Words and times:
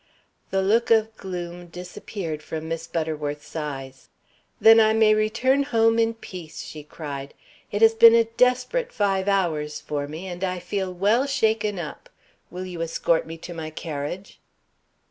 The 0.49 0.63
look 0.63 0.89
of 0.89 1.15
gloom 1.15 1.67
disappeared 1.67 2.41
from 2.41 2.67
Miss 2.67 2.87
Butterworth's 2.87 3.55
eyes. 3.55 4.09
"Then 4.59 4.79
I 4.79 4.93
may 4.93 5.13
return 5.13 5.61
home 5.61 5.99
in 5.99 6.15
peace," 6.15 6.63
she 6.63 6.81
cried. 6.81 7.35
"It 7.71 7.83
has 7.83 7.93
been 7.93 8.15
a 8.15 8.23
desperate 8.23 8.91
five 8.91 9.27
hours 9.27 9.79
for 9.79 10.07
me, 10.07 10.25
and 10.25 10.43
I 10.43 10.57
feel 10.57 10.91
well 10.91 11.27
shaken 11.27 11.77
up. 11.77 12.09
Will 12.49 12.65
you 12.65 12.81
escort 12.81 13.27
me 13.27 13.37
to 13.45 13.53
my 13.53 13.69
carriage?" 13.69 14.39